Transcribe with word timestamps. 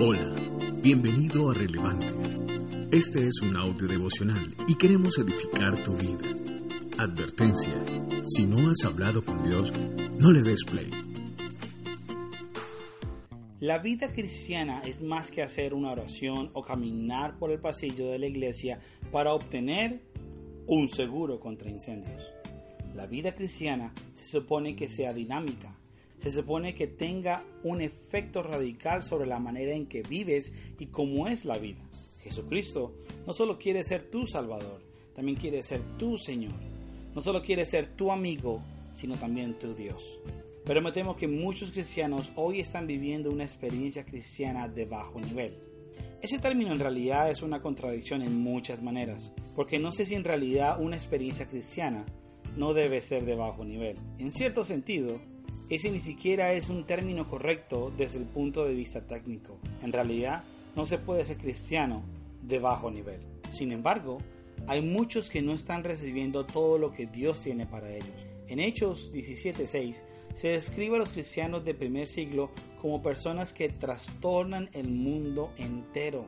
Hola, 0.00 0.32
bienvenido 0.80 1.50
a 1.50 1.54
Relevante. 1.54 2.06
Este 2.92 3.26
es 3.26 3.42
un 3.42 3.56
audio 3.56 3.88
devocional 3.88 4.54
y 4.68 4.76
queremos 4.76 5.18
edificar 5.18 5.76
tu 5.82 5.92
vida. 5.96 6.20
Advertencia, 6.98 7.74
si 8.24 8.46
no 8.46 8.70
has 8.70 8.84
hablado 8.84 9.24
con 9.24 9.42
Dios, 9.42 9.72
no 10.16 10.30
le 10.30 10.42
des 10.42 10.62
play. 10.62 10.88
La 13.58 13.80
vida 13.80 14.12
cristiana 14.12 14.82
es 14.82 15.02
más 15.02 15.32
que 15.32 15.42
hacer 15.42 15.74
una 15.74 15.90
oración 15.90 16.52
o 16.52 16.62
caminar 16.62 17.36
por 17.36 17.50
el 17.50 17.58
pasillo 17.58 18.06
de 18.06 18.20
la 18.20 18.28
iglesia 18.28 18.78
para 19.10 19.34
obtener 19.34 20.00
un 20.68 20.88
seguro 20.90 21.40
contra 21.40 21.70
incendios. 21.70 22.22
La 22.94 23.08
vida 23.08 23.34
cristiana 23.34 23.92
se 24.14 24.28
supone 24.28 24.76
que 24.76 24.86
sea 24.86 25.12
dinámica, 25.12 25.76
se 26.18 26.30
supone 26.30 26.74
que 26.74 26.86
tenga 26.86 27.44
un 27.62 27.80
efecto 27.80 28.42
radical 28.42 29.02
sobre 29.02 29.26
la 29.26 29.38
manera 29.38 29.72
en 29.72 29.86
que 29.86 30.02
vives 30.02 30.52
y 30.78 30.86
cómo 30.86 31.28
es 31.28 31.44
la 31.44 31.58
vida. 31.58 31.80
Jesucristo 32.22 32.94
no 33.26 33.32
solo 33.32 33.58
quiere 33.58 33.84
ser 33.84 34.02
tu 34.02 34.26
Salvador, 34.26 34.82
también 35.14 35.38
quiere 35.38 35.62
ser 35.62 35.80
tu 35.96 36.18
Señor. 36.18 36.54
No 37.14 37.20
solo 37.20 37.42
quiere 37.42 37.64
ser 37.64 37.86
tu 37.86 38.12
amigo, 38.12 38.62
sino 38.92 39.16
también 39.16 39.58
tu 39.58 39.74
Dios. 39.74 40.18
Pero 40.64 40.82
me 40.82 40.92
temo 40.92 41.16
que 41.16 41.26
muchos 41.26 41.70
cristianos 41.70 42.30
hoy 42.36 42.60
están 42.60 42.86
viviendo 42.86 43.30
una 43.30 43.44
experiencia 43.44 44.04
cristiana 44.04 44.68
de 44.68 44.84
bajo 44.84 45.20
nivel. 45.20 45.56
Ese 46.20 46.38
término 46.38 46.72
en 46.72 46.80
realidad 46.80 47.30
es 47.30 47.42
una 47.42 47.62
contradicción 47.62 48.22
en 48.22 48.40
muchas 48.40 48.82
maneras, 48.82 49.32
porque 49.54 49.78
no 49.78 49.92
sé 49.92 50.04
si 50.04 50.14
en 50.14 50.24
realidad 50.24 50.80
una 50.80 50.96
experiencia 50.96 51.46
cristiana 51.46 52.04
no 52.56 52.74
debe 52.74 53.00
ser 53.00 53.24
de 53.24 53.36
bajo 53.36 53.64
nivel. 53.64 53.96
En 54.18 54.32
cierto 54.32 54.64
sentido, 54.64 55.20
ese 55.70 55.90
ni 55.90 55.98
siquiera 55.98 56.52
es 56.52 56.68
un 56.68 56.84
término 56.84 57.28
correcto 57.28 57.92
desde 57.96 58.18
el 58.18 58.24
punto 58.24 58.64
de 58.64 58.74
vista 58.74 59.06
técnico. 59.06 59.58
En 59.82 59.92
realidad, 59.92 60.44
no 60.74 60.86
se 60.86 60.98
puede 60.98 61.24
ser 61.24 61.36
cristiano 61.36 62.02
de 62.42 62.58
bajo 62.58 62.90
nivel. 62.90 63.20
Sin 63.50 63.72
embargo, 63.72 64.18
hay 64.66 64.80
muchos 64.80 65.28
que 65.28 65.42
no 65.42 65.52
están 65.52 65.84
recibiendo 65.84 66.46
todo 66.46 66.78
lo 66.78 66.92
que 66.92 67.06
Dios 67.06 67.40
tiene 67.40 67.66
para 67.66 67.90
ellos. 67.90 68.26
En 68.48 68.60
Hechos 68.60 69.12
17:6 69.12 70.04
se 70.32 70.48
describe 70.48 70.96
a 70.96 70.98
los 71.00 71.12
cristianos 71.12 71.64
del 71.64 71.76
primer 71.76 72.06
siglo 72.06 72.50
como 72.80 73.02
personas 73.02 73.52
que 73.52 73.68
trastornan 73.68 74.70
el 74.72 74.88
mundo 74.88 75.52
entero. 75.58 76.26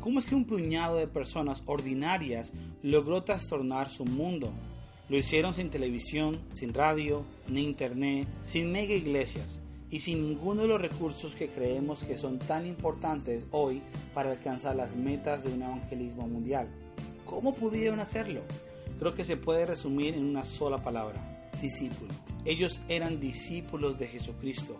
¿Cómo 0.00 0.18
es 0.18 0.26
que 0.26 0.34
un 0.34 0.44
puñado 0.44 0.96
de 0.96 1.06
personas 1.06 1.62
ordinarias 1.66 2.52
logró 2.82 3.22
trastornar 3.22 3.90
su 3.90 4.04
mundo? 4.04 4.52
Lo 5.08 5.18
hicieron 5.18 5.52
sin 5.52 5.70
televisión, 5.70 6.40
sin 6.54 6.72
radio, 6.72 7.24
ni 7.48 7.62
internet, 7.62 8.28
sin 8.44 8.72
mega 8.72 8.94
iglesias 8.94 9.60
y 9.90 10.00
sin 10.00 10.26
ninguno 10.26 10.62
de 10.62 10.68
los 10.68 10.80
recursos 10.80 11.34
que 11.34 11.48
creemos 11.48 12.02
que 12.02 12.16
son 12.16 12.38
tan 12.38 12.66
importantes 12.66 13.44
hoy 13.50 13.82
para 14.14 14.30
alcanzar 14.30 14.74
las 14.74 14.96
metas 14.96 15.44
de 15.44 15.52
un 15.52 15.62
evangelismo 15.62 16.26
mundial. 16.26 16.68
¿Cómo 17.26 17.54
pudieron 17.54 18.00
hacerlo? 18.00 18.40
Creo 18.98 19.14
que 19.14 19.24
se 19.24 19.36
puede 19.36 19.66
resumir 19.66 20.14
en 20.14 20.24
una 20.24 20.44
sola 20.44 20.78
palabra, 20.78 21.50
discípulo. 21.60 22.12
Ellos 22.44 22.80
eran 22.88 23.20
discípulos 23.20 23.98
de 23.98 24.06
Jesucristo, 24.06 24.78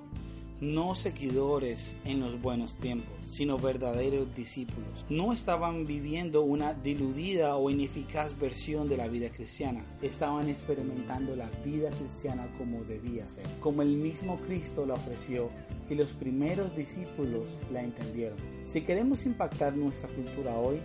no 0.63 0.95
seguidores 0.95 1.97
en 2.05 2.21
los 2.21 2.41
buenos 2.41 2.77
tiempos, 2.77 3.13
sino 3.29 3.59
verdaderos 3.59 4.33
discípulos. 4.37 5.05
No 5.09 5.33
estaban 5.33 5.87
viviendo 5.87 6.43
una 6.43 6.73
diludida 6.73 7.57
o 7.57 7.69
ineficaz 7.69 8.39
versión 8.39 8.89
de 8.89 8.97
la 8.97 9.09
vida 9.09 9.29
cristiana, 9.31 9.85
estaban 10.03 10.49
experimentando 10.49 11.35
la 11.35 11.51
vida 11.65 11.91
cristiana 11.91 12.47
como 12.59 12.85
debía 12.85 13.29
ser, 13.29 13.45
como 13.59 13.83
el 13.83 13.97
mismo 13.97 14.37
Cristo 14.47 14.87
la 14.87 14.95
ofreció 14.95 15.51
y 15.91 15.97
los 15.97 16.13
primeros 16.13 16.77
discípulos 16.77 17.59
la 17.73 17.83
entendieron. 17.83 18.39
Si 18.65 18.83
queremos 18.83 19.27
impactar 19.27 19.75
nuestra 19.77 20.09
cultura 20.11 20.57
hoy, 20.57 20.81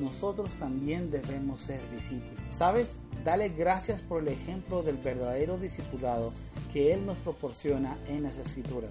nosotros 0.00 0.50
también 0.54 1.08
debemos 1.12 1.60
ser 1.60 1.80
discípulos. 1.94 2.34
¿Sabes? 2.50 2.98
Dale 3.24 3.50
gracias 3.50 4.02
por 4.02 4.22
el 4.22 4.28
ejemplo 4.28 4.82
del 4.82 4.96
verdadero 4.96 5.56
discipulado 5.56 6.32
que 6.72 6.92
Él 6.92 7.06
nos 7.06 7.18
proporciona 7.18 7.96
en 8.08 8.24
las 8.24 8.36
Escrituras. 8.36 8.90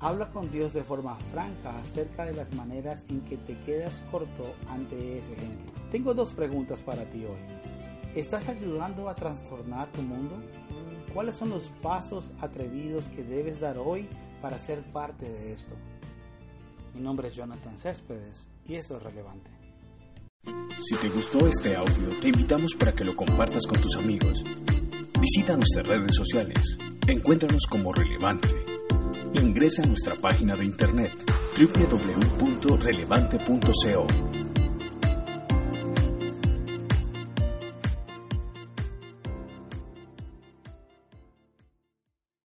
Habla 0.00 0.30
con 0.30 0.48
Dios 0.50 0.74
de 0.74 0.84
forma 0.84 1.16
franca 1.32 1.76
acerca 1.76 2.24
de 2.24 2.32
las 2.32 2.54
maneras 2.54 3.04
en 3.08 3.20
que 3.22 3.36
te 3.36 3.58
quedas 3.60 4.00
corto 4.12 4.54
ante 4.68 5.18
ese 5.18 5.32
ejemplo. 5.32 5.72
Tengo 5.90 6.14
dos 6.14 6.32
preguntas 6.32 6.82
para 6.82 7.04
ti 7.10 7.24
hoy. 7.24 7.40
¿Estás 8.14 8.48
ayudando 8.48 9.08
a 9.08 9.14
trastornar 9.16 9.90
tu 9.90 10.02
mundo? 10.02 10.40
¿Cuáles 11.12 11.34
son 11.34 11.50
los 11.50 11.68
pasos 11.82 12.32
atrevidos 12.40 13.08
que 13.08 13.24
debes 13.24 13.58
dar 13.58 13.76
hoy 13.76 14.08
para 14.40 14.58
ser 14.58 14.82
parte 14.92 15.28
de 15.28 15.52
esto? 15.52 15.74
Mi 16.94 17.00
nombre 17.00 17.26
es 17.28 17.34
Jonathan 17.34 17.76
Céspedes 17.76 18.48
y 18.66 18.76
eso 18.76 18.98
es 18.98 19.02
relevante. 19.02 19.50
Si 20.78 20.94
te 20.94 21.08
gustó 21.08 21.48
este 21.48 21.74
audio, 21.74 22.20
te 22.20 22.28
invitamos 22.28 22.76
para 22.78 22.92
que 22.92 23.04
lo 23.04 23.16
compartas 23.16 23.66
con 23.66 23.80
tus 23.80 23.96
amigos. 23.96 24.44
Visita 25.20 25.56
nuestras 25.56 25.88
redes 25.88 26.14
sociales. 26.14 26.78
Encuéntranos 27.08 27.66
como 27.66 27.92
relevante 27.92 28.77
Ingresa 29.34 29.82
a 29.82 29.86
nuestra 29.86 30.16
página 30.16 30.56
de 30.56 30.64
internet 30.64 31.12
www.relevante.co 31.58 34.37